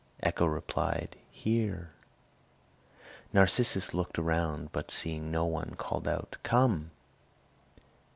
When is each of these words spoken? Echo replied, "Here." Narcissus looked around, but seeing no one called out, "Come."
Echo 0.23 0.47
replied, 0.47 1.15
"Here." 1.29 1.91
Narcissus 3.31 3.93
looked 3.93 4.17
around, 4.17 4.71
but 4.71 4.89
seeing 4.89 5.29
no 5.29 5.45
one 5.45 5.75
called 5.77 6.07
out, 6.07 6.37
"Come." 6.41 6.89